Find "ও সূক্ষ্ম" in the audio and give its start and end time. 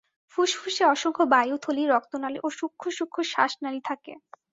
2.43-2.85